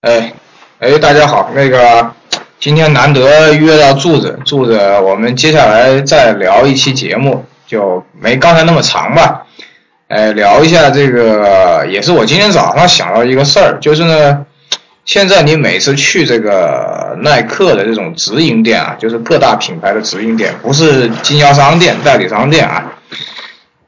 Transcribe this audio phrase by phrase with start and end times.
[0.00, 0.32] 哎，
[0.78, 2.12] 哎，大家好，那个
[2.60, 9.44] 今天难得约到柱子，柱子，我们接下来再聊一期节目，就没刚才那么长吧。
[10.06, 14.46] 哎，聊一下这个，也是我今天早上想到一个事儿，就是呢，
[15.04, 22.92] 现在你每次去这个耐克的这种直营店啊，就是各大品牌的直营店，不是经销商店、代理商店啊。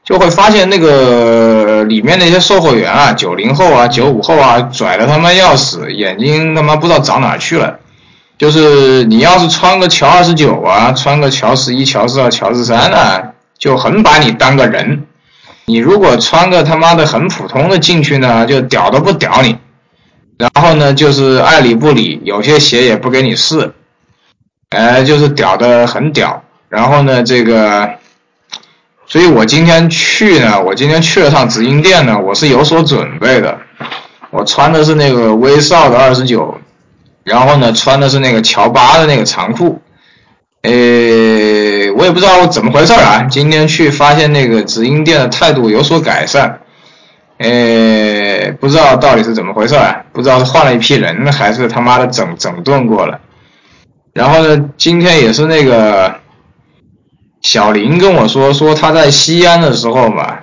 [0.03, 7.77] 就会发现那个里面那些售货员啊，九零后啊，九五后啊，拽的他妈要死，眼睛他妈不知道长哪去了。
[8.39, 15.05] 就是你要是穿个乔二十九啊，穿个乔十一、乔十二、乔十三啊，就很把你当个人。
[15.65, 19.55] 你如果穿个他妈的很普通的进去呢，就屌都不屌你。
[20.39, 23.73] 然后呢，就是爱理不理，有些鞋也不给你试，
[24.69, 26.43] 哎，就是屌的很屌。
[26.69, 28.00] 然后呢，这个。
[29.11, 33.57] 所以我今天去呢，我今天去了趟直营店呢，我是有所准备的。
[34.29, 36.57] 我穿的是那个威少的二十九，
[37.25, 39.81] 然后呢穿的是那个乔巴的那个长裤。
[40.61, 40.71] 呃，
[41.97, 46.61] 我也不知道怎么回事啊，今天去发现那个直营店的态度有所改善。
[47.37, 50.05] 呃，不知道到底是怎么回事啊？
[50.13, 53.19] 不知道是换了一批人，还是他妈的整整顿过了。
[54.13, 56.15] 然后呢，今天也是那个。
[57.41, 60.39] 小林跟我说，说他在西安的时候嘛，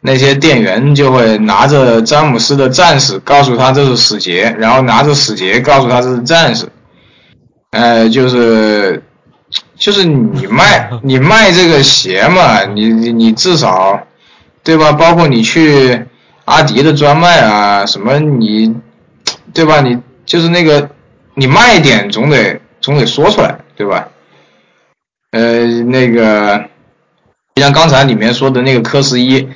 [0.00, 6.68] 那些店员就会拿着詹姆斯的战士，告诉他这是死结，然后拿着死结告诉他这是战士，
[7.70, 9.02] 呃，就是，
[9.76, 14.06] 就是你卖 你卖这个鞋嘛，你你你至少，
[14.64, 14.92] 对吧？
[14.92, 16.06] 包括你去
[16.44, 18.74] 阿迪的专卖啊，什么你，
[19.54, 19.80] 对吧？
[19.80, 20.90] 你就是那个
[21.34, 24.08] 你卖点总得总得说出来，对吧？
[25.32, 26.66] 呃，那个，
[27.56, 29.48] 像刚才里面说的那个科十一，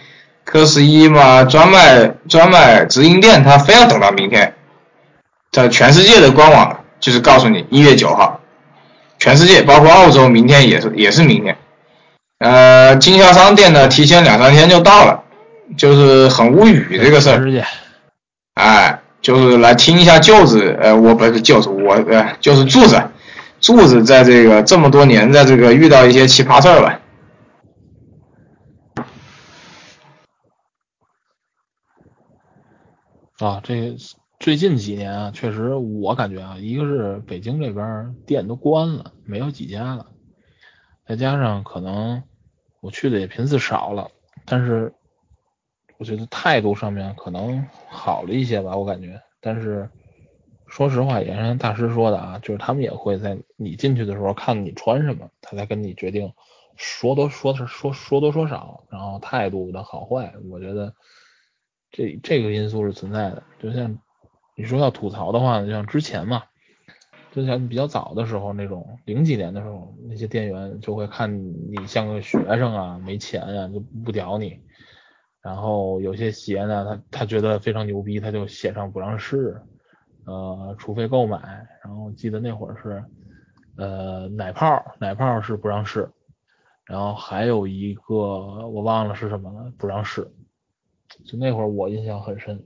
[0.43, 4.55] 科十一嘛，专卖专卖直营店，他非要等到明天，
[5.53, 8.41] 在全世界的官网就是告诉你一月九号，
[9.19, 11.59] 全世界包括澳洲，明天也是也是明天，
[12.39, 15.25] 呃，经销商店呢，提前两三天就到了，
[15.77, 17.65] 就是很无语这个事儿，
[18.55, 22.99] 哎，就是来听一下舅子，呃，我不是舅子，我呃就是柱子。
[23.61, 27.01] 柱子在这个这么多年，在这个遇到一些奇葩事儿吧。
[33.39, 33.97] 啊，这
[34.39, 40.07] 最近几年啊，确实我感觉啊，一个是北京这边店都关了，没有几家了，
[41.07, 42.23] 再加上可能
[42.81, 44.11] 我去的也频次少了，
[44.45, 44.93] 但是
[45.99, 49.89] 我觉得态度上面可能好了一些吧，我感觉，但是。
[50.77, 56.31] 说实话，也像大师说的啊，就是他们也会在你进去的时候看你穿什么，他才跟你决定
[56.77, 60.93] 说多说是说说多说少，然后态度的好坏，我觉得
[61.91, 63.43] 这这个因素是存在的。
[63.59, 63.99] 就像
[64.55, 66.43] 你说要吐槽的话，就像之前嘛，
[67.33, 74.61] 就像比较早的时候那种零几年的时候，那些店员就会看你像个学生啊，没钱啊，就不屌你。
[75.41, 79.63] 然后有些鞋呢，他他觉得非常牛逼，他就写上不让试。
[80.27, 81.39] 呃，除非购买，
[81.85, 83.05] 然后记得那会儿是，
[83.77, 86.11] 呃，奶泡，奶泡是不让试，
[86.85, 90.29] 然后还有一个我忘了是什么了，不让试，
[91.25, 92.61] 就那会儿我印象很深，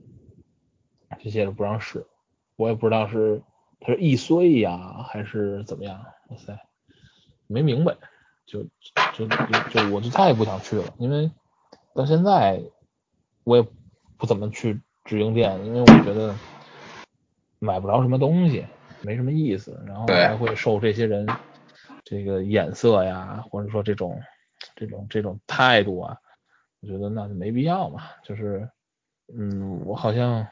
[1.19, 2.07] 就写着不让试，
[2.55, 3.43] 我也不知道是
[3.79, 6.59] 它是易碎呀还是怎么样，哇塞，
[7.45, 7.95] 没明白，
[8.47, 8.63] 就
[9.13, 9.27] 就就
[9.69, 11.29] 就我就再也不想去了，因为
[11.93, 12.59] 到现在
[13.43, 13.67] 我也
[14.17, 16.33] 不怎么去直营店，因为我觉得。
[17.63, 18.65] 买不着什么东西，
[19.01, 21.27] 没什么意思，然后还会受这些人
[22.03, 24.19] 这个眼色呀，或者说这种
[24.75, 26.17] 这种这种态度啊，
[26.81, 28.01] 我觉得那就没必要嘛。
[28.23, 28.67] 就是，
[29.31, 30.47] 嗯，我好像，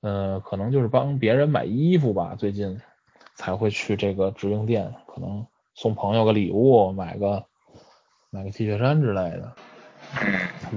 [0.00, 2.80] 呃，可能就是帮别人买衣服吧，最近
[3.34, 5.44] 才会去这个直营店，可能
[5.74, 7.44] 送朋友个礼物，买个
[8.30, 9.56] 买个 T 恤衫之类的。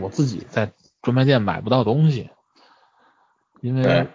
[0.02, 0.72] 我自己在
[1.04, 2.32] 专卖店买不到东西，
[3.62, 4.08] 因为。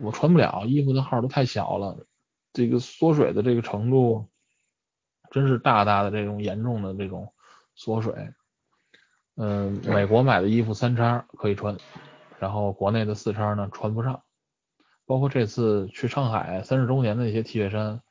[0.00, 2.06] 我穿不了衣服的号都太小了，
[2.52, 4.28] 这个缩水的这个程度，
[5.30, 7.32] 真是大大的这种严重的这种
[7.74, 8.14] 缩水。
[9.36, 11.76] 嗯，美国买的衣服三叉可以穿，
[12.38, 14.22] 然后国内的四叉呢穿不上。
[15.06, 18.02] 包括这次去上海三十周年的那些 T 恤衫，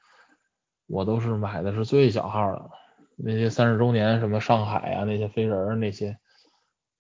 [0.88, 2.70] 我都是买的是最小号的，
[3.16, 6.18] 那些三十周年什么上海啊那些飞人那些。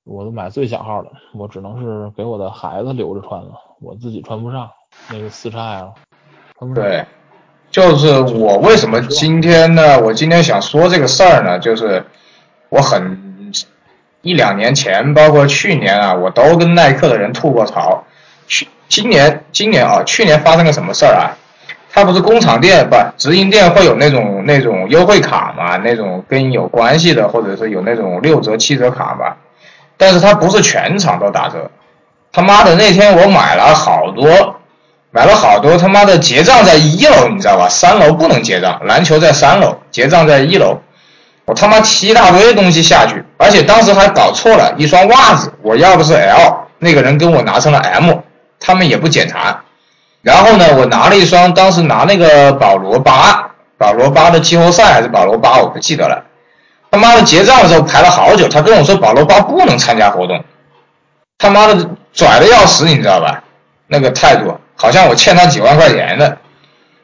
[0.03, 4.71] 我都买最小号的，我只能是给我的孩子留着穿了，我自己穿不上
[5.09, 5.93] 那个四叉 L。
[6.73, 7.05] 对，
[7.69, 9.99] 就是我为什么今天呢？
[9.99, 12.05] 我今天想说这个事儿呢，就是
[12.69, 13.51] 我很
[14.21, 18.03] 一两年前，包括去年啊，我都跟耐克的人吐过槽。
[18.47, 21.37] 去今年今年啊，去年发生个什么事儿啊？
[21.89, 25.77] 它不是工厂店不直营店会有那种那种优惠卡嘛？
[25.77, 29.37] 那种跟有关系的，或者是有那种六折七折卡吧？
[29.97, 31.71] 但是它不是全场都打折。
[32.31, 34.56] 他妈的那天我买了好多，
[35.11, 37.67] 买了好多，他妈的结账在一楼，你知道吧？
[37.69, 40.79] 三楼不能结账，篮球在三楼，结账在一楼。
[41.45, 48.19] 我他妈提一大堆东西下去，而且当时还搞错了一双袜子，我要的是 L，那个人跟我拿成了 M，
[48.59, 49.61] 他们也不检查。
[50.21, 56.25] 然后呢，我拿了一双，当时拿那个保罗八，保罗八的季后赛还是保罗八，我不记得了。
[56.91, 60.43] 他妈的结账的时候排了好久，他跟我说保罗八不能参加活动，
[61.37, 63.43] 他妈的拽的要死，你知道吧？
[63.87, 66.37] 那个态度，好像我欠他几万块钱的。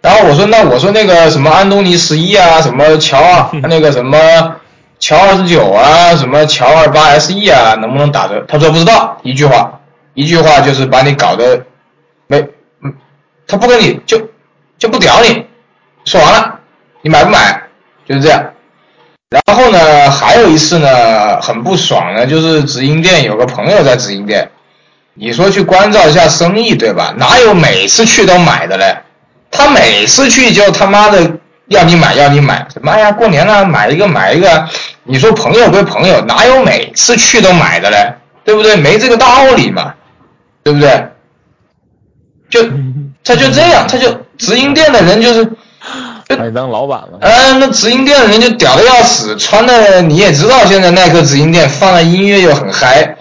[0.01, 4.55] 然后我说，那我说那个什么安东尼十一啊，什么乔啊， 那个什么
[4.99, 8.43] 乔二十九啊，什么乔二八 SE 啊，能不能打折？
[8.47, 9.79] 他说不知道，一句话，
[10.13, 11.65] 一句话就是把你搞得
[12.27, 12.45] 没。
[13.47, 14.29] 他不跟你就
[14.77, 15.45] 就不屌你，
[16.05, 16.59] 说完了，
[17.01, 17.63] 你买不买？
[18.05, 18.51] 就是这样。
[19.29, 24.51] 然后呢，还有一次呢，很不爽呢，就是直营店有个朋友在直营店，
[25.13, 27.13] 你说去关照一下生意，对吧？
[27.17, 28.97] 哪有每次去都买的嘞？
[29.51, 31.33] 他每次去就他妈的
[31.67, 33.11] 要你买要你买，什么呀？
[33.11, 34.67] 过年了买一个买一个，
[35.03, 38.15] 你说朋友归朋友，哪有每次去都买的嘞？
[38.43, 38.75] 对不对？
[38.75, 39.93] 没这个道理嘛，
[40.63, 41.07] 对不对？
[42.49, 42.63] 就。
[43.25, 45.45] 他就这样，他就 直营店的人就是，
[46.27, 47.19] 把你当老板了。
[47.21, 53.15] 嗯，那直营店的人就屌的要死，穿的你也知道，现在耐克直营店放的音乐又很嗨，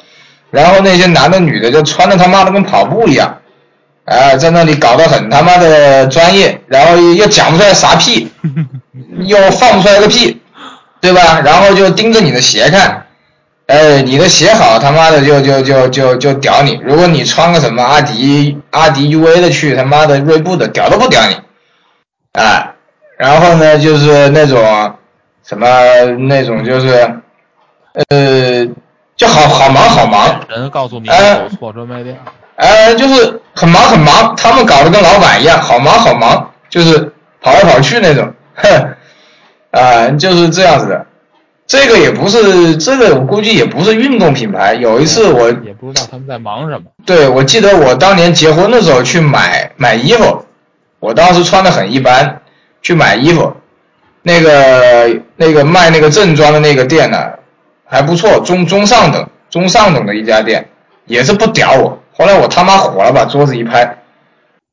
[0.52, 3.38] 然后那些男的女的就穿的他妈的跟跑步一样，
[4.04, 8.30] 啊，在那里搞得很他妈的专业，然后又讲不出来啥屁，
[9.26, 10.40] 又放不出来个屁，
[11.00, 11.40] 对吧？
[11.44, 13.06] 然后就盯着你的鞋看。
[13.68, 16.78] 哎，你的鞋好，他妈的就就就就就屌你！
[16.82, 21.36] 如果你穿个什么阿迪阿迪 UA 的去，他妈的锐步的屌都不屌你，
[22.38, 22.74] 啊！
[23.16, 24.94] 然后呢，就是那种
[25.46, 25.66] 什么
[26.28, 27.20] 那种就是，
[27.94, 28.66] 呃，
[29.16, 30.40] 就好好忙好忙。
[30.48, 32.18] 人告诉你走错专卖店。
[32.56, 38.94] 呃，就是很忙很忙，他们搞得跟老板一样，好忙好忙，就是跑来跑去那种，哼，
[39.70, 41.06] 啊，就是这样子的。
[41.66, 44.74] 这个也不是，这个我估计也不是运动品牌。
[44.74, 46.84] 有一次我也不知道他们在忙什么。
[47.06, 50.44] 对，我记得我当年结婚的时候去买买衣服，
[51.00, 52.42] 我当时穿的很一般，
[52.82, 53.56] 去买衣服，
[54.22, 57.18] 那个那个卖那个正装的那个店呢，
[57.92, 60.66] 还不错，中中上等中上等的一家店，
[61.04, 62.02] 也是不屌我。
[62.16, 63.98] 后来我他妈火了，把桌子一拍，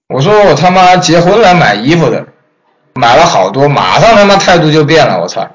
[0.07, 2.25] 我说我他妈结婚来买衣服的，
[2.93, 5.49] 买了好多，马上他妈态度就变了，我操！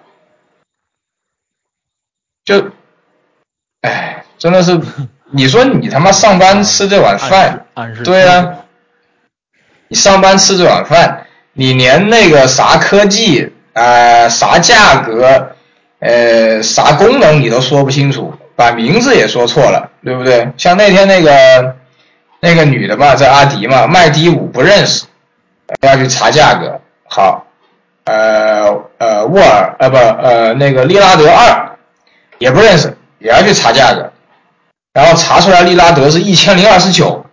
[2.45, 2.71] 就，
[3.81, 4.79] 哎，真的是，
[5.31, 7.65] 你说你他妈上班吃这碗饭，
[8.05, 8.57] 对啊，
[9.89, 15.54] 你上班吃这碗饭，你连那个啥科技啊、啥价格、
[16.05, 20.53] 呃、啥功能你都说不清楚，把名字也说错了，对不对？
[20.57, 21.77] 像那天那个
[22.41, 25.07] 那个女的嘛，在阿迪嘛，麦迪五不认识，
[25.81, 27.47] 要去查价格，好，
[28.05, 31.71] 呃呃，沃尔呃不呃那个利拉德二。
[32.39, 34.13] 也不认识，也要去查价格，
[34.93, 37.25] 然后查出来利拉德是一千零二十九，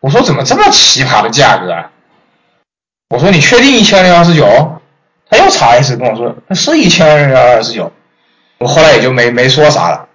[0.00, 1.90] 我说怎么这么奇葩的价格啊？
[3.08, 4.80] 我说你确定一千零二十九？
[5.30, 7.92] 他又查一次跟我说那是一千零二十九，
[8.62, 10.06] 我后来也就没没说啥了。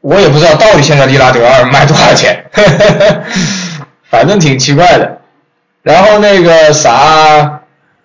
[0.00, 2.44] 我也不知道到底现在利拉德二卖多少钱，
[4.04, 5.18] 反正挺奇怪的。
[5.82, 7.60] 然后那个啥，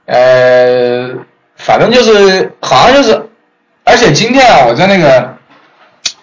[0.06, 1.10] 呃，
[1.56, 3.26] 反正就是好像就是。
[3.86, 5.36] 而且今天啊，我在那个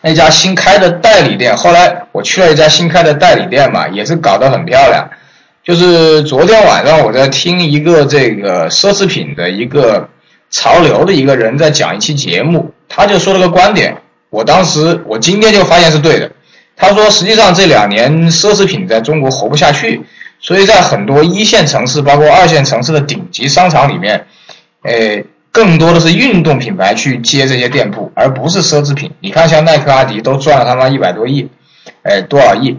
[0.00, 5.10] 那家新开的代理店，后来我去了一家新开的代理店嘛，也是搞得很漂亮。
[5.64, 10.08] 就是昨天晚上我在听一个这个奢侈品的一个
[10.56, 13.98] 潮流的一个人在讲一期节目，他就说了个观点，
[14.30, 16.32] 我当时我今天就发现是对的。
[16.76, 20.00] 他说，实际上这两年奢侈品在中国活不下去，
[20.40, 24.26] 所以在很多一线城市，包括二线城市的顶级商场里面，
[24.84, 25.26] 诶。
[25.52, 29.10] 更多的是运动品牌去接这些店铺，而不是奢侈品。
[29.20, 31.48] 你看，像耐克、阿迪都赚了他妈一百多亿，
[32.02, 32.76] 哎，多少亿？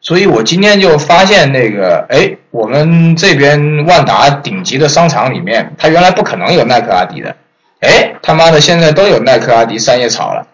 [0.00, 7.36] 所以我今天就发现那个，哎，我们这边万达顶级的商场里面，它原来不可能有耐克、阿迪的，
[7.80, 10.46] 哎，他妈的现在都有耐克、阿迪、三叶草了，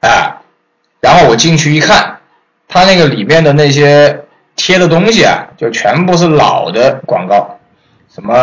[0.00, 0.42] 啊，
[1.00, 2.18] 然后我进去一看，
[2.68, 4.24] 它那个里面的那些
[4.56, 7.58] 贴的东西啊，就全部是老的广告，
[8.14, 8.34] 什么？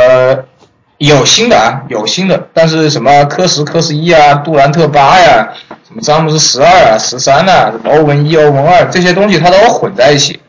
[0.98, 5.50] 有新的啊，有新的，但是什么科十、科十一啊，杜兰特八呀，
[5.86, 10.40] 什么詹姆斯十二啊、十三呐，欧文一、欧文二这些东西它都混在一起，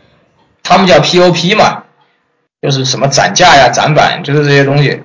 [0.62, 1.82] 他们叫 POP 嘛，
[2.66, 5.00] 就是什么展架呀、展板，就是这些东西。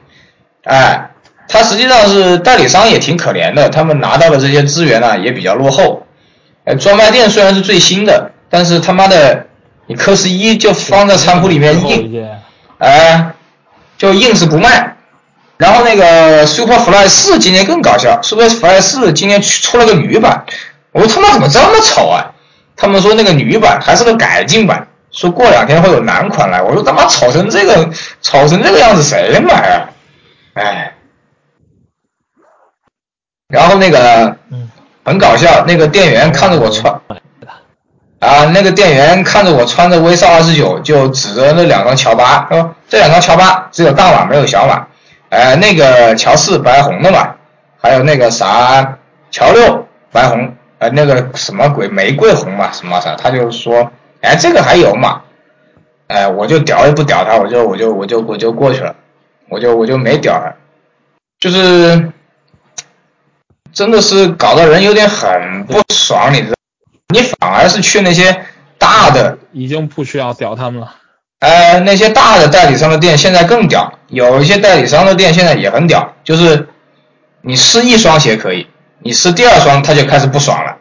[0.64, 1.12] 哎，
[1.48, 6.08] 他实际上是代理商也挺可怜的，他们拿到的这些资源呢也比较落后。
[6.66, 9.46] 哎，专卖店虽然是最新的，但是他妈的，
[9.86, 12.28] 你科十一就放在仓库里面硬，
[12.80, 13.34] 哎，
[14.00, 14.96] 就硬是不卖。
[15.58, 20.46] 然后那个 Superfly 四今年更搞笑，Superfly 四今年出了个女版，
[20.92, 22.32] 我说他妈怎么这么丑啊？
[22.76, 26.62] 他们说那个女版还是个改进版，说过两天会有男款来。
[26.62, 27.90] 我说他妈炒成这个，
[28.22, 29.90] 炒成这个样子谁买啊？
[30.54, 30.94] 哎，
[33.48, 34.36] 然后那个，
[35.04, 36.94] 很搞笑，那个店员看着我穿，
[38.20, 44.88] 啊，那个店员看着我穿着威少二十九，就指着那两张乔巴，说这两张乔巴只有大码没有小码。
[45.30, 47.36] 哎，那个乔四白红的嘛，
[47.82, 48.98] 还有那个啥
[49.32, 53.90] 乔六白红，呃，那个什么鬼玫瑰红嘛，什么啥，他就说，
[54.22, 55.22] 哎，这个还有嘛，
[56.08, 58.96] 哎，我就屌也不屌他，我就我就我就我就过去了，
[59.50, 60.54] 我就我就没屌他，
[61.40, 62.12] 就是
[63.74, 66.56] 真的是搞得人有点很不爽，你知道？
[67.14, 68.46] 你反而是去那些
[68.78, 70.96] 大的，已经不需要屌他们了。
[71.40, 76.70] 呃，那些大的代理商的店现在更屌，有一些代理商的店现在也很屌，就是
[77.42, 78.68] 你试一双鞋可以，
[79.00, 80.78] 你试第二双他就开始不爽了，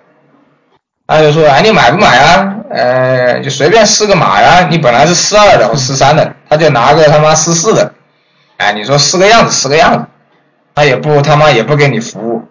[1.10, 2.56] 他就说，哎，你买不买啊？
[2.70, 7.92] 呃，就随便试个码呀，你本来是四二的或四三的，他就拿个他妈四四的，
[8.58, 10.06] 哎，你说试个样子，试个样子，
[10.74, 12.42] 他也不他妈也不给你服务，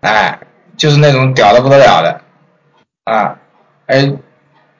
[0.00, 0.38] 哎，
[0.76, 2.20] 就是那种屌的不得了的，
[3.04, 3.36] 啊，
[3.86, 4.12] 哎。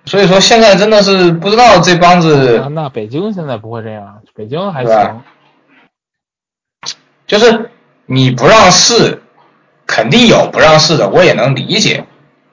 [0.07, 2.63] 所以说现在真的是不知道这帮子。
[2.73, 5.23] 那北京现在不会这样，北京还行。
[7.27, 7.71] 就是
[8.05, 9.23] 你不让试，
[9.87, 12.05] 肯定有不让试的，我也能理解。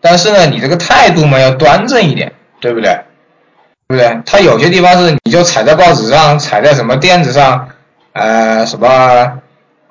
[0.02, 3.00] 但是呢，你这个态度嘛要端正一点，对不对？
[3.88, 4.22] 对不对？
[4.26, 7.70] 他有些地方是你就踩在报纸上，踩在什么垫子上，
[8.14, 9.40] 呃，什么，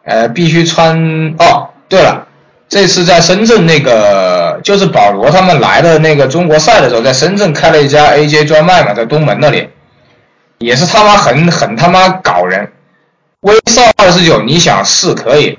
[0.04, 1.34] 呃，必须穿。
[1.38, 2.26] 哦，对了。
[2.68, 9.68] 这次在深圳那个，就是保罗他们来的那个中国赛的时候，在深圳开了一家 AJ 专卖嘛，在东门那里，
[10.58, 12.70] 也是他妈很很他妈搞人。
[13.40, 15.58] 威少二十九，你想试可以，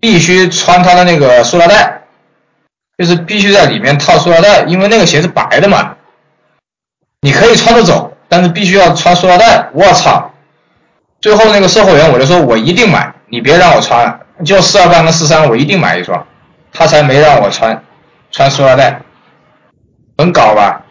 [0.00, 1.99] 必须穿他的那个塑料袋，
[3.00, 5.96] 就是必须在里面套塑料袋，因为那个鞋是白的嘛。
[7.22, 9.70] 你可以穿着走，但是必须要穿塑料袋。
[9.72, 10.34] 我操！
[11.18, 14.20] 最后那个售货员我就说，我一定买，你别让我穿了。
[14.44, 16.26] 就四二半跟四三，我一定买一双，
[16.74, 17.82] 他才没让我穿，
[18.30, 19.00] 穿塑料袋，
[20.18, 20.84] 很搞吧？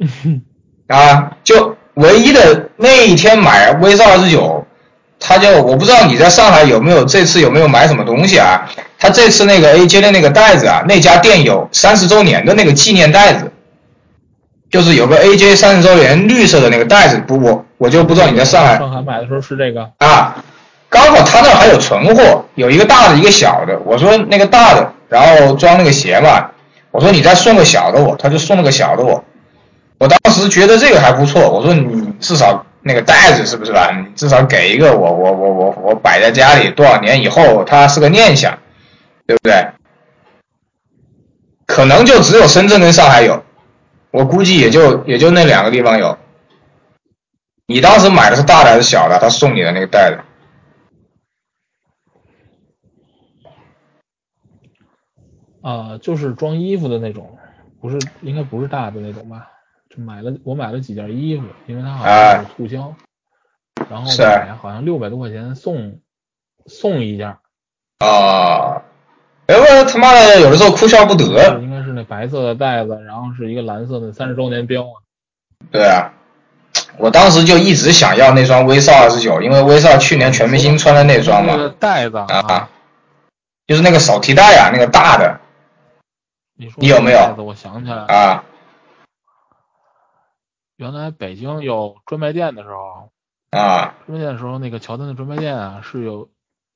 [0.88, 4.66] 啊，就唯一的那一天买威少二十九，
[5.24, 8.68] 他就我不知道你在上海有没有这次有没有买什么东西啊？
[8.98, 13.52] 他这次那个 AJ 的那个袋子啊，那家店有三十周年的那个纪念袋子，
[14.70, 18.78] 就是有个 AJ 三十周年绿色的那个袋子，不我我就不知道你在上海。
[18.78, 20.36] 上海买的时候是这个啊。
[20.88, 23.78] 刚好他那还有存货，有一个大的，一个小的。
[23.86, 26.48] 我说那个大的，然后装那个鞋嘛。
[26.90, 29.24] 我说你再送个小的我，他就送了个小的我。
[29.98, 33.90] 我当时觉得这个还不错，我说你至少那个袋子是不是吧？
[33.96, 38.58] 你至少给一个我，我我我我摆在家里，多少年以后它是个念想，
[39.26, 39.72] 对不对？
[41.66, 43.44] 可能就只有深圳跟上海有，
[44.10, 46.18] 我估计也就也就那两个地方有。
[47.66, 49.18] 你当时买的是大的还是小的？
[49.18, 50.18] 他送你的那个袋子？
[55.62, 57.38] 啊，就是装衣服的那种，
[57.80, 59.51] 不是应该不是大的那种吧？
[59.94, 62.94] 就买了我买了几件衣服，因为它好像有促销，
[63.90, 65.98] 然后买好像六百多块钱送
[66.64, 67.28] 送一件。
[67.98, 68.80] 啊，
[69.46, 71.24] 哎我他妈的有的时候哭笑不得。
[71.60, 74.96] 应该是那白色的袋子，然后是一个蓝色的三十周年标啊。
[75.70, 76.10] 对啊，
[76.96, 81.52] 我当时就一直想要那双威少二十九，因为威少去年全明星穿的那双嘛。
[81.54, 82.70] 那个袋子啊，
[83.66, 85.38] 就是那个手提袋啊，那个大的。
[86.76, 87.34] 你有没有？
[87.44, 88.44] 我想起来了啊，
[90.82, 93.12] 原来北京有专卖店的时候
[93.50, 96.28] 啊，专卖店的时候，那个乔丹的专卖店啊，是有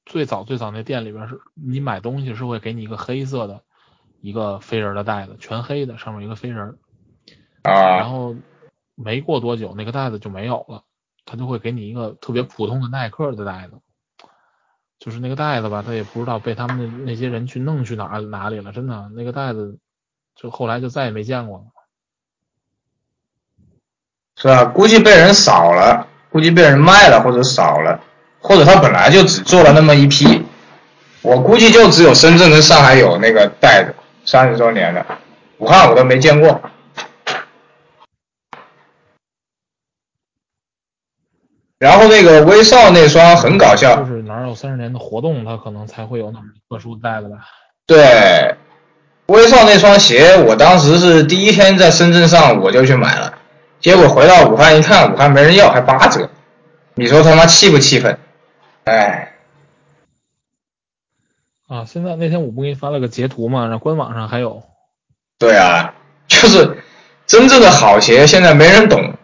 [0.04, 3.64] 最早最早那店里边是，你买东西是会给你一个黑色的
[4.20, 6.78] 一个飞人的袋子，全黑的，上面一个飞人
[7.64, 8.36] 啊，然后
[8.94, 10.84] 没过多久那个袋子就没有了，
[11.24, 13.80] 他就会给你一个特别普通的耐克的袋子。
[15.00, 19.80] 就是那个袋子吧，他也不知道被他们那那些人去弄去哪哪里了，真的那个袋子，
[20.36, 21.64] 就后来就再也没见过了。
[24.36, 24.64] 是吧？
[24.66, 28.00] 估计被人扫了，估计被人卖了或者扫了，
[28.38, 30.44] 或者他本来就只做了那么一批，
[31.22, 33.94] 我估计就只有深圳跟上海有那个袋子，
[34.26, 35.04] 三十周年的，
[35.58, 36.60] 武汉我都没见过。
[41.78, 47.36] 然后那个威少那双很搞笑，就是哪有三十年的活动，他可能才会有那么特殊带的吧？
[47.86, 48.54] 对，
[49.26, 53.32] 威少那双鞋，我当时是第一天在深圳上我就去买了。
[53.80, 56.30] 结果回到武汉一看，武汉没人要，还八折，
[56.94, 58.18] 你说他妈气不气愤？
[58.84, 59.36] 哎，
[61.68, 63.64] 啊，现在那天我不给你发了个截图嘛？
[63.64, 64.62] 然后官网上还有。
[65.38, 65.94] 对啊，
[66.28, 66.78] 就是
[67.26, 69.14] 真正的好鞋现在没人懂，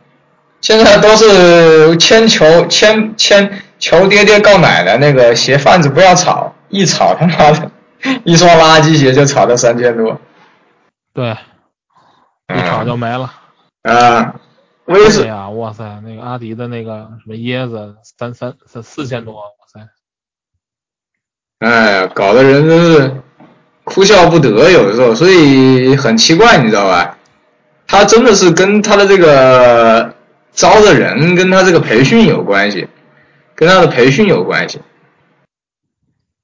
[0.61, 7.71] 现在都是千求千千求爹爹告奶奶，那个鞋贩子不要炒，一炒他妈的。
[8.25, 10.21] 一双垃圾鞋就炒到三千多，
[11.15, 11.37] 对，
[12.53, 13.33] 一炒就没了。
[13.83, 14.41] 啊，
[14.85, 19.81] 威是呀，哇塞，那个阿迪的那个什么椰子，三三三四千多，哇塞。
[21.59, 23.23] 哎呀，搞得人真是
[23.85, 27.19] 哭笑不得，有的时候，所以很奇怪，你知道吧？
[27.89, 30.15] 他真的是跟他的这个
[30.53, 32.89] 招的人，跟他这个培训有关系，
[33.57, 34.81] 跟他的培训有关系。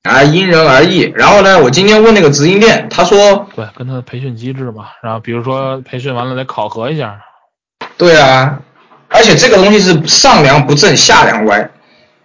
[0.02, 1.02] 啊，因人而异。
[1.14, 4.88] 然后呢，我今天问那个直营店，他说，对，跟他的培训机制嘛。
[5.02, 7.25] 然后比如说培训完了得考核一下。
[7.99, 8.61] 对啊，
[9.09, 11.69] 而且这个东西是上梁不正下梁歪。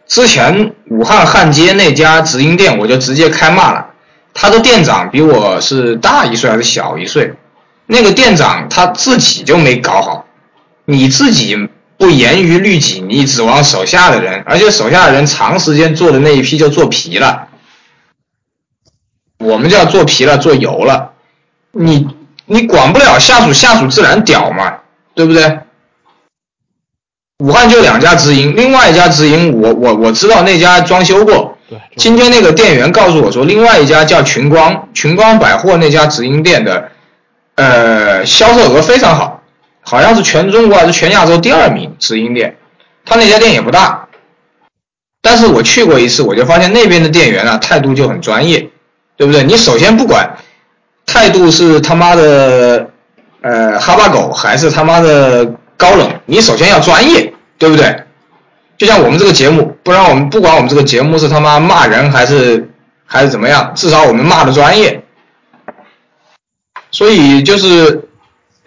[0.05, 3.87] 之前武汉汉街那家直营店，我就直接开骂了。
[4.33, 7.33] 他的店长比我是大一岁还是小一岁？
[7.85, 10.25] 那个店长他自己就没搞好，
[10.85, 17.47] 你自己不严于律己，你指望手下的人，而且手下的人长时间做的那一批就做皮了。
[19.39, 21.13] 我们就要做皮了，做油了，
[21.71, 22.07] 你
[22.45, 24.79] 你管不了下属，下属自然屌嘛，
[25.15, 25.59] 对不对？
[27.39, 31.57] 武汉就两家直营，另外一家直营，我我我知道那家装修过。
[31.69, 31.79] 对。
[31.95, 36.89] 今天那个店员告诉我说，另外一家叫群光，群光百货那家直营店的，
[37.55, 39.41] 呃，销售额非常好，
[39.81, 42.57] 好像是全中国还是全亚洲第二名直营店。
[43.05, 44.07] 他那家店也不大，
[45.21, 48.69] 但是我去过一次，我就发现那边的店员啊，态度就很专业。
[49.15, 49.43] 对不对？
[49.43, 50.37] 你首先不管
[51.05, 52.89] 态度是他妈的
[53.41, 55.45] 呃哈巴狗还是他妈的
[55.83, 58.05] 高冷，你首先要专业，对不对？
[58.77, 62.69] 就像我们这个节目，不然我们不管我们这个节目是他妈骂人还是
[63.05, 65.03] 还是怎么样，至少我们骂的专业。
[66.89, 68.07] 所以就是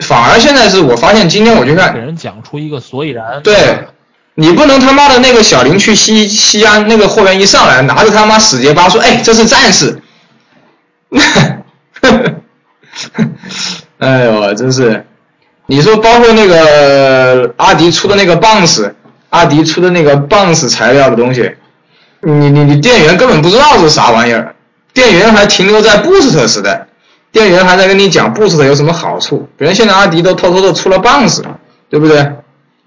[0.01, 3.43] 反而现在是我发现今天我就看给人讲出一个所以然。
[3.43, 3.87] 对，
[4.35, 10.03] 你不能他妈的那个小林去西西安那个货源一上来拿着他妈死结巴说，哎，这是战士。
[13.99, 15.06] 哎呦，真是！
[15.67, 18.93] 你说包括那个阿迪出的那个 Bounce，
[19.31, 21.57] 阿迪出的那个 Bounce 材料的东西，
[22.21, 24.55] 你你你店员根本不知道是啥玩意儿，
[24.93, 26.87] 店员还停留在 Boost 时代，
[27.33, 31.43] 店员还在跟你讲 Boost 有什么好处，别人现在阿迪都偷偷的出了 Bounce，
[31.91, 32.33] 对不对？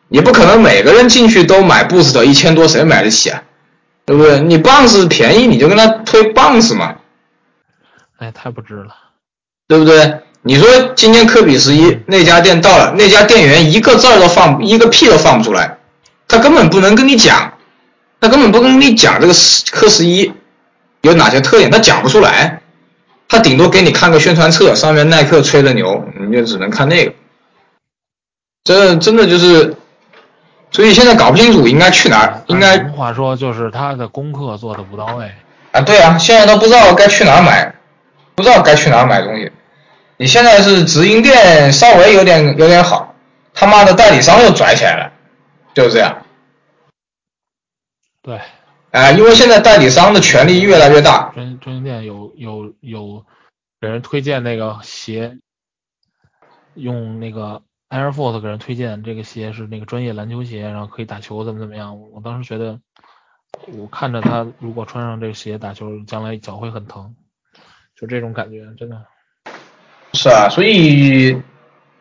[0.08, 3.44] 你不可能每个人进去都买 Boost 一千多，谁买得起啊？
[4.06, 4.40] 对不对？
[4.40, 6.96] 你 Bounce 便宜，你就跟他推 Bounce 嘛。
[8.18, 8.96] 哎，太不值了，
[9.68, 10.22] 对不对？
[10.42, 15.78] 你说今天科比十一那家店到了，那家店员一个字儿都放，一个屁都放不出来，
[16.28, 17.54] 他根本不能跟你讲，
[18.22, 19.34] 他根本不跟你讲这个
[19.72, 20.32] 科十一
[21.02, 22.62] 有哪些特点，他讲不出来，
[23.28, 27.14] 他顶多给你看个宣传册，上面耐克吹的牛，你就只能看那个。
[28.64, 29.76] 这真的就是，
[30.72, 35.32] 所以现在搞不清楚应该去哪儿，应该话说就是他的功课做的不到位
[35.74, 37.76] 啊，对啊，现在都不知道该去哪儿买。
[38.36, 39.52] 不知道该去哪儿买东西，
[40.22, 43.16] 你现在是直营店稍微有点有点好，
[43.54, 45.14] 他妈的代理商又拽起来了，
[45.74, 46.26] 就是这样。
[48.22, 48.42] 对，
[48.92, 51.32] 哎，因为现在代理商的权力越来越大。
[51.34, 53.26] 专专营店有有有
[53.80, 55.38] 给人推荐那个鞋，
[56.74, 61.98] 用那个 Air Force 给人推荐这个鞋是那个专业篮球鞋，然后可以打球怎么怎么样。
[62.12, 62.78] 我当时觉得，
[63.68, 67.16] 我看着他如果穿上这个鞋打球，将来脚会很疼。
[67.96, 69.06] 就这种感觉，真的
[70.14, 71.38] 是啊，所以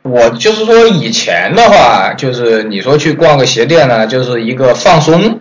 [0.03, 5.40] 我就是说，以前的话，就是你说去逛个鞋店呢，就是一个放松，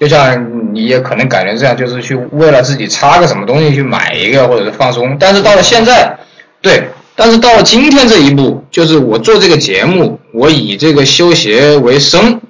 [0.00, 5.16] 就像你也可能感觉这样，就是去为了自己插个什么东西去买一个，或者是放松。
[5.18, 6.18] 但是到了现在，
[6.60, 12.40] 对，但是到了今天这一步，就是我做这个节目，我以这个修鞋为生，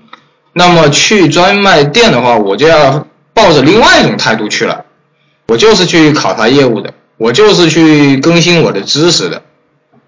[0.55, 4.87] 那么去专卖店的话，我就要抱着另外一种态度去了，
[5.49, 6.95] 我就是去考察业务的。
[7.16, 9.42] 我就是去更新我的知识的，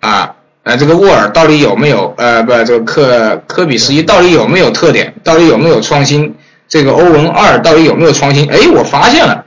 [0.00, 6.34] 啊，呃，这个沃尔到底有没有，呃，不，这个科科比十一到底有没有特点，到底有没有创新？
[6.66, 8.50] 这个欧文二到底有没有创新？
[8.50, 9.44] 哎，我发现了，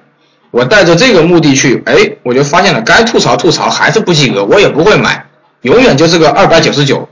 [0.51, 5.25] 我带着这个目的去，哎，我就发现了，该吐槽吐槽还是不及格，我也不会买，
[5.61, 7.09] 永远就是个二百九十九，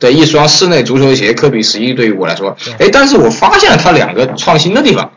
[0.00, 5.12] 的一双室内足球鞋科比十一对于我来说，哎，但是我发现了它两个创新的地方，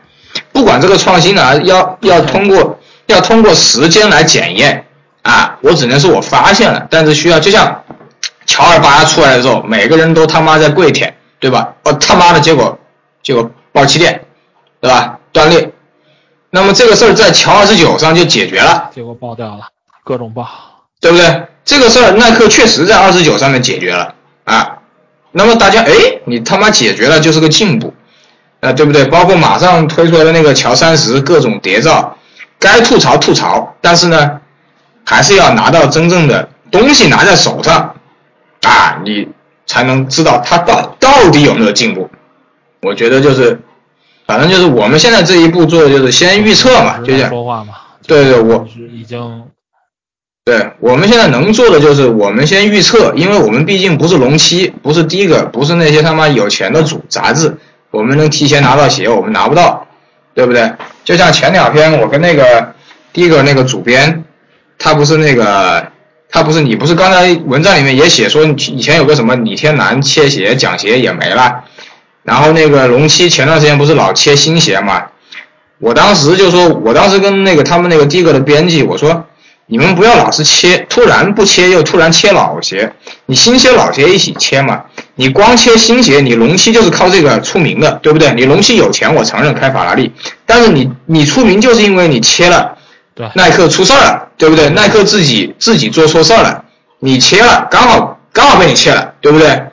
[0.52, 2.78] 不管这个创新呢，要要通过
[3.12, 4.86] 要通过时间来检验
[5.22, 7.82] 啊，我只能是我发现了，但是需要就像
[8.46, 11.74] 乔二八出来的时候，每个人都他妈在跪舔，对吧？
[11.84, 12.78] 哦他妈的结果
[13.22, 14.24] 结果爆气垫，
[14.80, 15.18] 对吧？
[15.32, 15.72] 断裂。
[16.50, 19.68] 那么这个事儿在乔二十九上就解决了，结果爆掉了，
[20.02, 20.48] 各种爆，
[21.00, 21.44] 对不对？
[21.64, 24.78] 这个事儿耐克确实在二十九上面解决了啊。
[25.30, 25.92] 那么大家哎，
[26.24, 27.94] 你他妈解决了就是个进步，
[28.58, 29.04] 啊，对不对？
[29.04, 32.16] 包括马上推出来的那个乔三十各种谍照，
[32.60, 34.40] 该吐槽吐槽，但是呢，
[35.04, 37.96] 还是要拿到真正的东西拿在手上
[38.62, 39.26] 啊，你
[39.66, 42.08] 才能知道他到到底有没有进步。
[42.82, 43.60] 我觉得就是。
[44.26, 47.74] 反正就是我们现在这一步做的就是先预测嘛，就这样说话嘛。
[48.06, 49.42] 对对，我已经，
[50.44, 57.56] 对，我们现在能做的就是我们先预测，因为我们毕竟不是龙七，不是第一个，不是那些他妈有钱的主杂志，
[57.90, 59.88] 我们能提前拿到鞋，我们拿不到，
[60.34, 60.74] 对不对？
[61.04, 62.74] 就像前两天我跟那个
[63.12, 64.24] 第一个那个主编，
[64.78, 65.90] 他不是那个，
[66.30, 71.64] 他不是你不是刚才文章里面也写说以前有个什么李天南切鞋讲鞋也没了。
[72.22, 75.04] 然后那个龙七前段时间不是老切新鞋嘛？
[75.78, 79.26] 我当时就说，我当时跟那个他们那个第一个的编辑我说，
[79.70, 82.92] 你们不要老是切，突然不切又突然切老鞋，
[83.26, 84.82] 你新鞋老鞋一起切嘛？
[85.14, 88.34] 你光切新鞋，你龙七就是靠这个出名的，对不对？
[88.34, 90.12] 你龙七有钱，我承认开法拉利，
[90.44, 92.78] 但是你你出名就是因为你切了，
[93.14, 94.68] 对，耐克出事儿了，对不对？
[94.70, 96.64] 耐克自己自己做错事儿了，
[96.98, 99.66] 你切了，刚好刚好被你切了，对不对？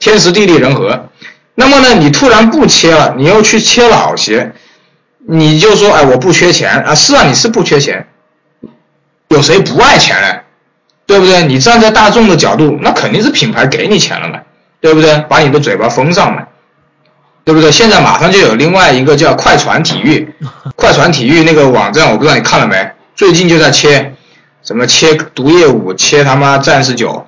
[0.00, 1.08] 天时地利人和。
[1.54, 4.52] 那么呢，你突然不切了，你又去切老鞋，
[5.26, 8.08] 你就说，哎，我不缺钱啊，是啊，你是不缺钱，
[9.28, 10.40] 有谁不爱钱嘞？
[11.06, 11.44] 对不对？
[11.44, 14.40] 你站在大众的角度，那肯定是品牌给你钱了嘛，
[14.80, 15.24] 对不对？
[15.28, 16.48] 把你的嘴巴封上嘛，
[17.44, 17.70] 对不对？
[17.70, 20.34] 现在马上就有另外一个叫快传体育，
[20.74, 22.90] 快传体育那个网站，我不知道你看了没？
[23.14, 24.14] 最近就在切，
[24.62, 27.26] 什么切毒液五，切他妈战士九，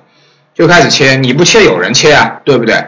[0.53, 2.85] 就开始切，你不切有人切啊，对不对？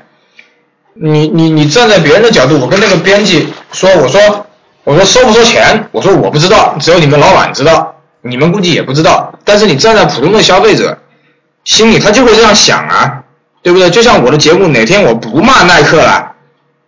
[0.94, 4.46] 你你你站在别人的角度，我跟那个编辑说，我说
[4.84, 5.88] 我说收不收钱？
[5.94, 9.40] 我说我不知道，只有你们老板知道，你们估计也不知道。
[9.46, 11.00] 但是你站在普通的消费者
[11.64, 13.24] 心里，他就会这样想啊，
[13.62, 13.90] 对不对？
[13.90, 16.34] 就像我的节目，哪天我不骂耐克了，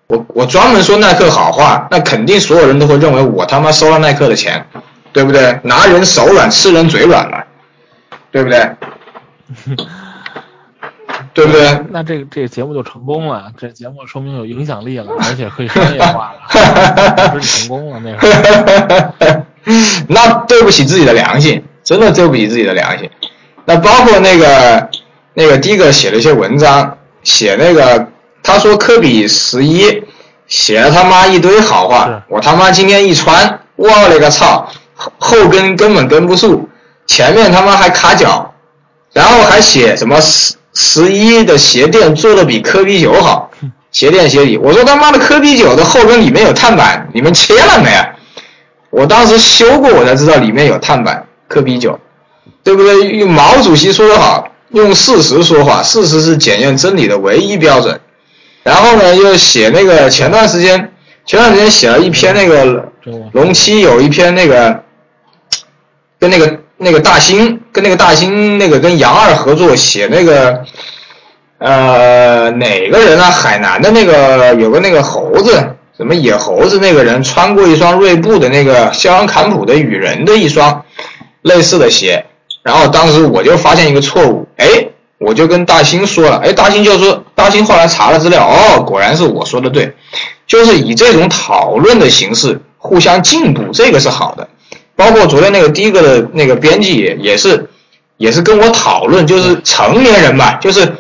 [0.08, 4.68] 我我专门说耐克好话，那肯定所有人都会认为我他妈收了耐克的钱，
[5.12, 5.60] 对不对？
[5.64, 7.46] 拿人手软，吃人嘴软了，
[8.32, 8.70] 对不对？
[11.34, 11.80] 对不对？
[11.90, 19.44] 那这个这个节目就成功了，这节目说明有影响力了，而且可以商业化了， 是成功了那个。
[20.08, 23.10] 那对不起自己的良心，真的对不起自己的良心。
[23.66, 24.90] 那包括那个
[25.34, 28.08] 那个第一个写了一些文章，写那个
[28.44, 30.04] 他说科比十一
[30.48, 34.70] 写了他妈一堆好话，我他妈今天一穿，我勒个操，
[35.18, 36.68] 后跟根本跟不住，
[37.08, 38.54] 前面他妈还卡脚，
[39.14, 40.20] 然后还写什么
[40.74, 43.50] 十一的鞋垫做的比科比九好，
[43.92, 44.58] 鞋垫鞋底。
[44.58, 47.90] 我说他妈的科比九的后跟里面有碳板，你们切了没？
[48.94, 51.26] 我当时修过，我才知道里面有碳板。
[51.48, 52.00] 科比九，
[52.64, 53.10] 对不对？
[53.18, 58.00] 用毛主席说的好，用事实说话，事实是检验真理的唯一标准。
[58.64, 60.94] 然后呢，又写那个前段时间，
[61.26, 62.92] 前段时间写了一篇那个
[63.34, 64.84] 龙七有一篇那个
[66.20, 66.60] 跟那个。
[66.76, 70.66] 那个大兴跟那个大兴那个跟杨二合作写那个，
[71.60, 73.30] 呃哪个人啊？
[73.30, 80.86] 海南的那个有个那个猴子，什么野猴子那个人穿过一双锐步的那个肖恩坎普的雨人的一双
[81.42, 82.26] 类似的鞋，
[82.64, 84.88] 然后当时我就发现一个错误，哎，
[85.20, 89.94] 我就跟大兴说了，哎，大兴就说，大兴后来查了资料，哦，果然是我说的对，
[90.48, 94.50] 就是以这种讨论的形式互相进步，这个是好的。
[94.96, 97.70] 包括昨天那个第一个的那个编辑也也是，
[98.18, 100.96] 也是跟我讨论，就是成年人嘛，就是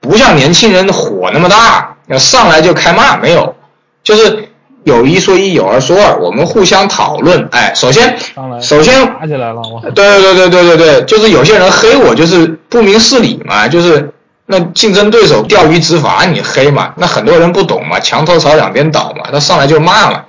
[0.00, 3.54] 不像年轻人火那么大，要上来就开骂没有，
[4.02, 4.48] 就是
[4.84, 7.48] 有一说一，有二说二，我们互相讨论。
[7.52, 8.16] 哎，首先，
[8.60, 9.62] 首先打起来了，
[9.94, 14.12] 对对对对对对，就是有些人黑我，就是不明事理嘛，就是
[14.46, 20.24] 那竞争对手钓鱼执法你黑嘛，那很多人不懂嘛，墙头草两边倒嘛，他上来就骂嘛，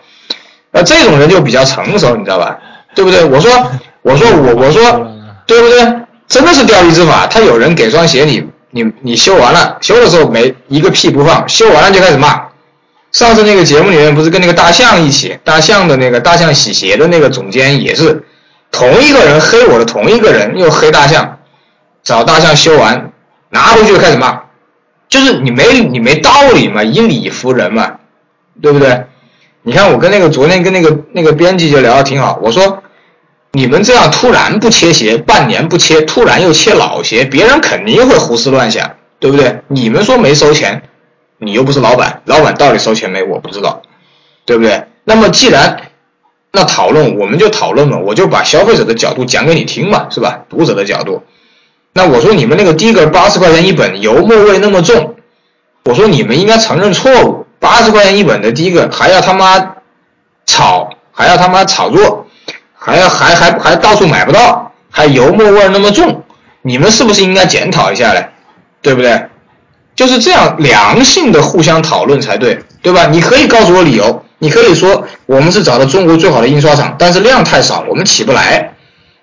[0.72, 2.58] 那这种人就比较成熟，你知道吧？
[2.94, 3.24] 对不对？
[3.24, 3.52] 我说，
[4.04, 5.08] 我说我我说，
[5.48, 5.80] 对不对？
[6.28, 7.26] 真的是钓鱼执法。
[7.28, 12.51] 他有人给双鞋你，你你修完了，修的时候没一个屁不放，修完了就开始骂。
[13.12, 18.24] 上次那个节目里面不是跟那个大象一起，大象的那个大象洗鞋的那个总监也是
[18.72, 21.40] 同一个人黑我的同一个人又黑大象，
[22.04, 23.12] 找大象修完
[23.50, 24.44] 拿回去就开始骂，
[25.10, 27.98] 就是你没你没道理嘛，以理服人嘛，
[28.62, 29.04] 对不对？
[29.64, 32.82] 你看我跟那个昨天跟那个那个编辑就聊得挺好，我说
[33.52, 39.60] 你们这样突然不切鞋，半年不切，突然又切老鞋，别人肯定会胡思乱想，对不对？
[39.68, 40.82] 你们说没收钱，
[41.44, 43.24] 你又不是老板，老板到底收钱没？
[43.24, 43.82] 我不知道，
[44.46, 44.84] 对不对？
[45.06, 45.90] 那么既然
[46.52, 50.42] 那讨论我们就讨论嘛，我就把消费者的角度讲给你听嘛，是吧？
[50.50, 51.24] 读者的角度。
[51.94, 55.16] 那我说你们那个低个八十块钱一本，油墨味那么重，
[55.84, 57.48] 我说你们应该承认错误。
[57.60, 59.78] 八十块钱一本的第一个还要他妈
[60.46, 62.28] 炒，还要他妈炒作，
[62.76, 66.24] 还要还还还到处买不到，还油墨味那么重，
[66.62, 68.30] 你们是不是应该检讨一下嘞？
[68.84, 69.31] 对不对？
[70.02, 73.06] 就是这样良性的互相讨论才对，对吧？
[73.06, 78.74] 你可以告诉我理由，你可以说我们是找到中国最好的印刷厂，但是量太少，我们起不来。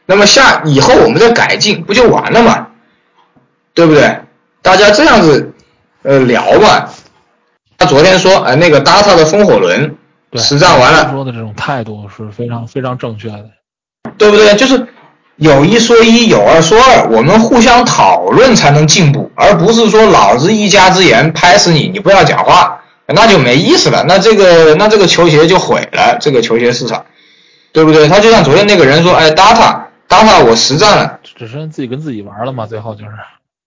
[0.07, 2.69] 那么下以后我们再改进，不就完了吗？
[3.75, 4.21] 对不对？
[4.63, 5.53] 大家这样子
[6.05, 6.89] 呃聊嘛。
[7.77, 9.97] 他昨天说，哎，那个 Data 的风火轮
[10.35, 13.51] 实战完了，说的这种态度是非常非常正确的，
[14.17, 14.55] 对不对？
[14.55, 14.87] 就是
[15.39, 24.05] 有一说一，有二说二，我们互相讨论才能进步，而不是说老子一家之言拍死你，你不要讲话，那就没意思了。
[24.07, 27.07] 那这个那这个球鞋就毁了，这个球鞋市场，
[27.73, 28.09] 对不对？
[28.09, 29.77] 他就像昨天那个人说，哎，Data
[30.09, 33.11] Data 我实战了，只剩自己跟自己玩了嘛，最后就是。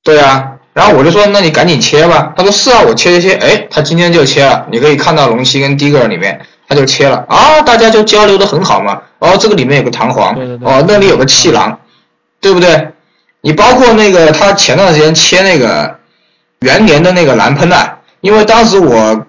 [0.03, 2.33] 对啊，然后我就说，那你赶紧切吧。
[2.35, 4.65] 他说是啊，我切切切，哎，他今天就切了。
[4.71, 9.01] 你可以看到龙七跟 Digger 里面，他就切了啊，大家就交流的很好嘛。
[9.19, 11.79] 哦，这个里面有个弹簧，哦，那里有个气囊，
[12.39, 12.91] 对不对？
[13.41, 15.99] 你包括那个他前段时间切那个
[16.61, 19.25] 元年的那个蓝喷呐，因为当时我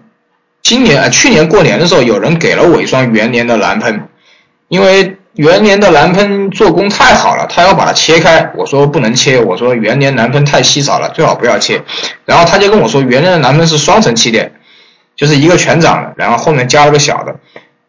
[0.62, 4.08] 今年啊去年过年的时候，有人给了我一双元年的蓝喷，
[4.68, 5.16] 因为。
[5.36, 11.82] 元年的蓝喷做工太好了，他要把它切开，我说不能切，我说元年蓝喷太稀少了，最好不要切。
[12.26, 14.52] 然后他就跟我说，元年的蓝喷是双层气垫，
[15.16, 17.36] 就是一个全掌的，然后后面加了个小的。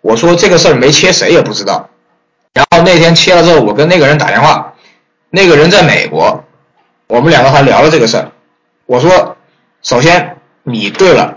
[0.01, 1.89] 我说这个事儿没切谁也不知道。
[2.53, 4.73] 然后那天切了之后，我跟那个人打电话，
[5.29, 6.43] 那个人在美国，
[7.07, 8.31] 我们两个还聊了这个事儿。
[8.85, 9.37] 我说，
[9.81, 11.35] 首先你对了，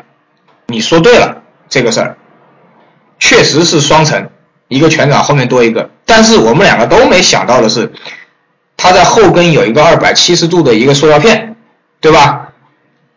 [0.66, 2.16] 你说对了这个事儿，
[3.18, 4.28] 确实是双层。
[4.68, 7.92] 一个全掌后面多一个，但是我们两个都没想到的是，
[8.76, 11.54] 它在后跟有一个二百七十度的一个塑料片，
[12.00, 12.45] 对吧？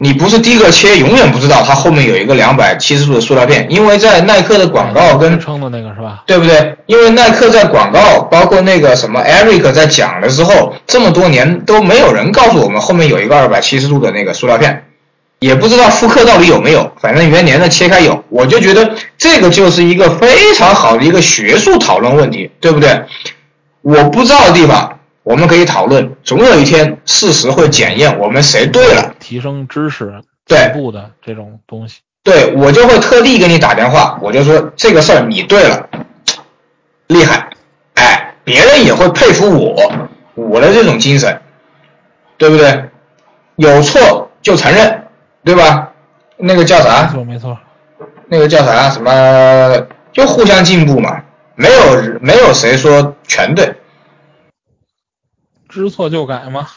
[0.01, 6.23] 你不是第一个切，永远不知道它后面有一个两百七十度的塑料片，因为在耐克的广告跟撑的那个是吧？
[6.25, 6.77] 对不对？
[6.85, 14.85] 因为耐克在广告，包括那个什么 Eric 在讲的时候，这么多年都没有人告诉我们后面有一个二百七十度的那个塑料片。
[15.39, 23.03] 也不知道复刻到底有没有，反正元年的切开有，我就觉得这个就是一个非常好的一个学术讨论问题，对不对？
[23.81, 31.99] 我不知道的地方我们可以讨论，总有一天事实会检验我们谁对了，提升知识进步的这种东西。
[32.23, 35.89] 对我就会特地给你打电话，我就说这个事儿你对了，
[37.07, 37.49] 厉害，
[37.95, 39.91] 哎，别人也会佩服我
[40.35, 41.41] 我的这种精神，
[42.37, 42.89] 对不对？
[43.55, 45.05] 有错就承认。
[45.41, 45.93] 对吧？
[46.35, 47.03] 那个叫啥？
[47.03, 47.57] 没错没错，
[48.27, 48.89] 那个叫啥？
[48.89, 49.87] 什么？
[50.11, 51.23] 就互相进步嘛，
[51.55, 53.68] 没有没有谁说全对，
[55.69, 56.67] 知错就改吗。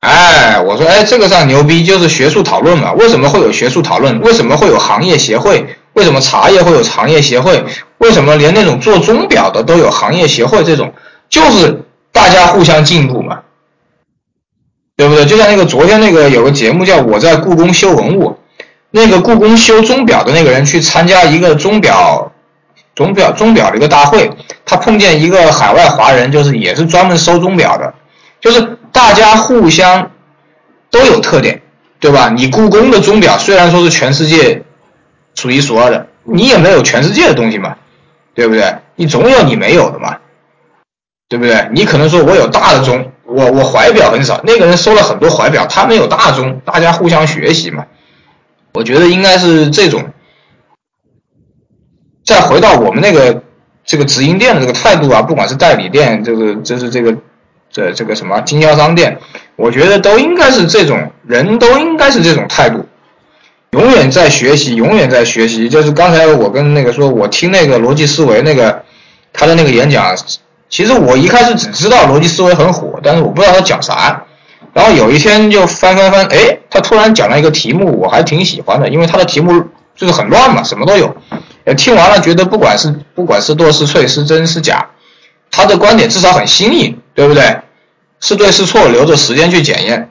[0.00, 2.92] 哎，我说哎，这个上牛逼，就是学术讨论嘛。
[2.92, 4.20] 为什么会有学术讨论？
[4.20, 5.76] 为什么会有行业协会？
[5.92, 7.64] 为什么茶叶会有行业协会？
[7.98, 10.64] 为什么连那种做钟表的都有行业协会？
[10.64, 10.92] 这种
[11.28, 13.40] 就是大家互相进步嘛。
[14.96, 15.24] 对不对？
[15.24, 18.30] 就像那个昨天那个有个节目叫《我在故宫修文物》，
[18.90, 22.32] 那个故宫修钟表的那个人去参加一个钟表、
[22.94, 24.30] 钟表、钟表的一个大会，
[24.66, 27.94] 他碰见一个海外华人，就是也是专门收钟表的，
[28.40, 30.10] 就是大家互相
[30.90, 31.62] 都有特点，
[31.98, 32.30] 对吧？
[32.30, 34.64] 你故宫的钟表虽然说是全世界
[35.34, 37.76] 数一数二的，你也没有全世界的东西嘛，
[38.34, 38.78] 对不对？
[38.96, 40.18] 你总有你没有的嘛，
[41.28, 41.68] 对不对？
[41.72, 43.12] 你可能说我有大的钟。
[43.32, 47.86] 我我怀表很少，那个人收了很多怀表，他没有大钟，大家互相学习嘛。
[48.72, 50.12] 我觉得应该是这种。
[52.24, 53.44] 再回到我们那个
[53.84, 57.18] 这个直营店的这个态度啊，不管是代理店，这个这是这个
[57.70, 59.18] 这这个什么经销商店，
[59.56, 62.86] 我觉得都应该是这种人都应该是这种态度，
[63.70, 65.68] 永远在学习，永远在学习。
[65.68, 68.82] 就是刚才我跟那个说，我听那个逻辑思维那个
[69.32, 70.16] 他的那个演讲。
[70.68, 74.24] 其实我一开始只知道逻辑思维很火，但是我不知道他讲啥。
[74.72, 79.64] 然后有一天就翻翻翻，哎，他突然讲了一个题目，我还挺喜欢的，因为他的题目
[79.96, 81.16] 就是很乱嘛，什么都有。
[81.76, 84.90] 听完了觉得不管是不管是多是脆是真是假，
[85.50, 87.58] 他的观点至少很新颖，对不对？
[88.18, 90.08] 是对是错，留着时间去检验。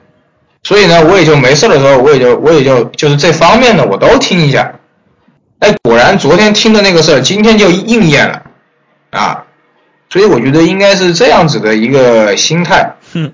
[0.62, 4.74] 所以呢，我也就没事的时候，我也就我也就就是这方面的我都听一下。
[5.58, 8.42] 哎，果然昨天听的那个事儿，今天就应验了
[9.10, 9.42] 啊！
[10.08, 12.94] 所以我觉得应该是这样子的一个心态。
[13.12, 13.32] 哼，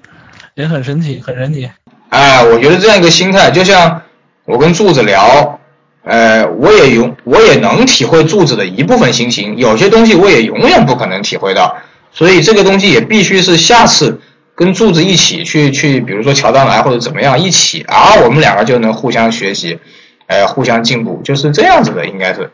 [0.55, 1.71] 也很神奇，很神奇。
[2.09, 4.01] 哎，我觉得这样一个心态，就像
[4.47, 5.61] 我跟柱子聊，
[6.03, 11.77] 呃，我也永我也能体会柱子的一部分心情，有些东西我也永远不可能体会到，
[12.17, 14.23] 所以这个东西也必须是下次
[14.55, 19.79] 跟柱子一起去去，比如说乔丹来或者怎么样一起啊，我们两个就能互相学习，
[20.27, 22.51] 哎，互相进步，就是这样子的，应该是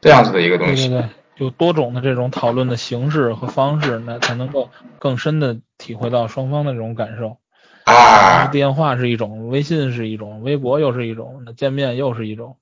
[0.00, 0.88] 这样子的一个东西。
[0.88, 1.08] 对对对。
[1.38, 7.36] 就多种的这种讨论的形式和方式，那才能够更深的体会到双方的这种感受。
[7.84, 12.56] 啊，电话是一种，微信是一种，微博又是一种，那见面又是一种。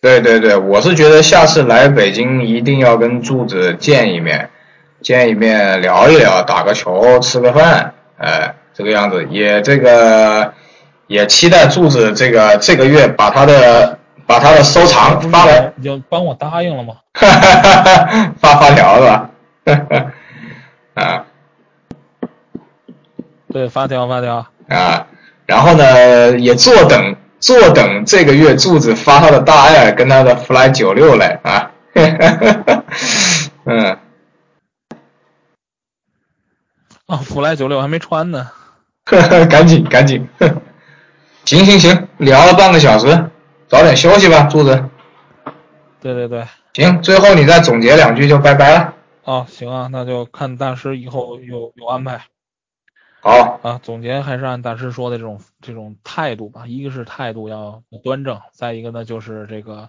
[0.00, 4.48] 对对对，我是觉得下次来北京一定要跟柱子见一面，
[5.00, 10.54] 见一面聊一聊，打个球，吃个饭，哎，这个样子也这个
[11.06, 13.98] 也期待柱子这个这个月把他的。
[14.26, 16.94] 把他的收藏发来，你就帮我答应了吗？
[18.40, 19.30] 发发条是吧？
[20.94, 21.26] 啊，
[23.52, 25.06] 对，发条发条啊，
[25.44, 31.70] 然后呢，也坐等坐等这个月柱子发他的大爱跟他的 Fly 九六来啊，
[33.66, 33.98] 嗯，
[37.06, 38.50] 啊福来九六还没穿呢，
[39.04, 40.26] 赶紧赶紧，
[41.44, 43.30] 行行行，聊了半个小时。
[43.66, 44.88] 早点休息吧，柱子。
[46.00, 48.94] 对对对，行，最后你再总结两句就拜拜了。
[49.24, 52.26] 哦，行啊，那就看大师以后有有安排。
[53.20, 56.66] 好啊，总结还是按大师说的这种这种态度吧。
[56.66, 59.88] 一个是态度要端正，再一个呢就是这个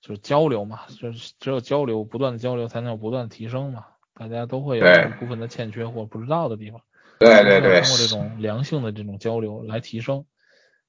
[0.00, 3.84] 就是交流嘛，就是只有交流，不断的交流才能有不断的提升嘛。
[4.14, 6.80] 大家都会有一部分的欠缺或不知道的地方。
[7.18, 7.80] 对对对。
[7.80, 10.24] 通过这种良性的这种交流来提升。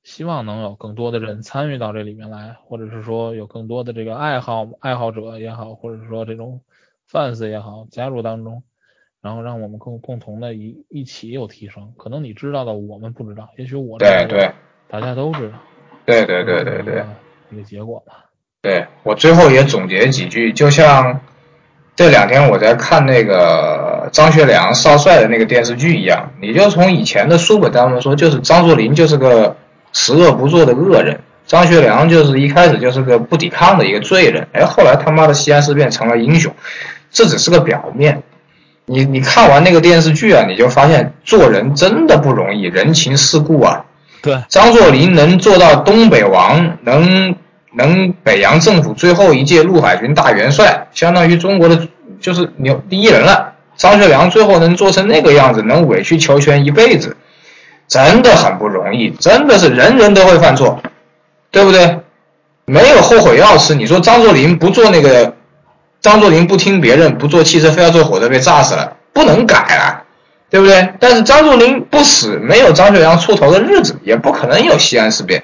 [0.03, 6.61] 希望能有更多的人参与到这里面来，或者是说有更多的这个爱好爱好者也好，或者是说这种
[7.11, 8.61] fans 也好加入当中，
[9.19, 11.91] 然后让我们共共同的一一起有提升。
[11.97, 14.51] 可能你知道的我们不知道，也许我对对，
[14.87, 15.57] 大家都知道，
[16.05, 17.03] 对对对对对，
[17.49, 18.29] 一个结果吧。
[18.61, 21.19] 对我最后也总结几句，就像
[21.95, 29.55] 这两天我在看那个张学良少帅的那个电视剧一样，你就从以前的书本当中说，就是张作霖就是个。
[29.97, 36.53] 十恶不作的恶人，张学良就是一开始就是个不抵抗的一个罪人，哎，后来他妈的西安事变成了英雄，
[37.11, 38.21] 这只是个表面。
[38.85, 43.85] 你你看完那个电视剧啊，你就发现做人真的不容易，人情世故啊。
[44.21, 47.35] 对，张作霖能做到东北王，能
[47.75, 51.87] 能北洋政府最后一届陆海军大元帅，相当于中国的
[52.19, 53.53] 就是牛第一人了。
[53.75, 57.17] 张学良最后能做成那个样子，能委曲求全一辈子。
[57.87, 60.81] 真的很不容易，真的是人人都会犯错，
[61.51, 61.99] 对不对？
[62.65, 63.75] 没有后悔药吃。
[63.75, 65.35] 你说张作霖不做那个，
[66.01, 70.03] 张作霖不听别人，不坐汽车，非要坐火车被炸死了，不能改了，
[70.49, 70.93] 对不对？
[70.99, 75.43] 但是张作霖不死，没有张学良出头的日子，也不可能有西安事变，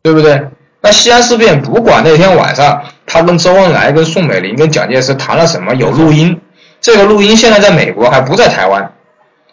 [0.00, 0.46] 对不对？
[0.84, 6.42] 那西安事变，不管那天晚上他跟周恩来、跟宋美龄、跟蒋介石谈了什么，有录音，
[6.82, 8.92] 这个录音现在在美国，还不在台湾。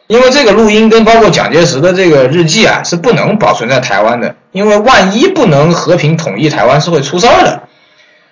[0.08, 7.63] 因为这个录音跟包括蒋介石的这个日记啊，是不能保存在台湾的，因为万一不能和平统一台湾，是会出事儿的。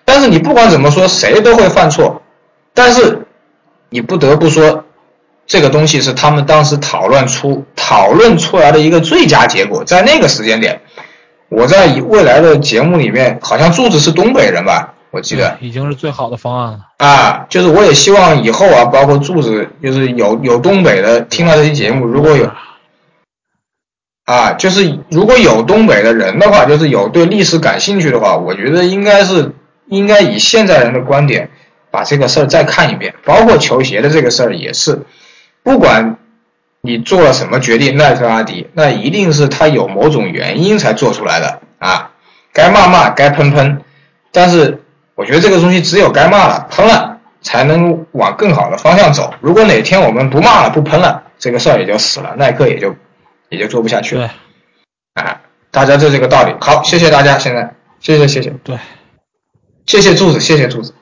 [0.03, 2.21] 但是你不管怎么说，谁都会犯错，
[2.73, 3.27] 但是
[3.89, 4.83] 你不得不说，
[5.47, 9.85] 这个东西是他们当时讨论出讨论出来的一个最佳结果。
[9.85, 10.81] 在那个时间点，
[11.49, 14.93] 我在以未来的节目里面，好像柱子是东北人吧？
[15.11, 17.47] 我记得已经是最好的方案了啊！
[17.49, 22.51] 就是我也希望以后啊，包括柱子，就是有有东北的听到这期节目，如果有
[24.25, 29.53] 啊，就是如果有东北的人的话，就是有对历史感兴趣的话，我觉得应该是
[29.87, 31.49] 应该以现在人的观点
[31.89, 35.07] 把这个事儿再看一遍，包括球鞋的这个事儿也是，
[35.63, 36.17] 不管
[36.81, 42.11] 你做了什么决定，奈特阿迪，那一定是他有某种原因才做出来的啊，
[42.53, 43.81] 该骂骂，该喷喷，
[44.31, 44.83] 但是。
[45.15, 49.33] 我觉得这个东西只有该骂了、喷了，才能往更好的方向走。
[49.41, 52.95] 如果哪天我们不骂了、不喷了，这个事儿也就死了，耐克也就
[53.49, 54.31] 也就做不下去了。
[55.13, 56.55] 对，啊，大家就这个道理。
[56.61, 58.51] 好，谢谢大家，现在谢谢谢谢。
[58.63, 58.77] 对，
[59.85, 60.93] 谢谢柱子，谢谢柱子，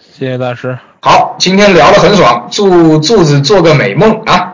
[0.00, 0.76] 谢谢大师。
[1.00, 4.53] 好，今天聊得很爽，祝柱子做个美梦啊。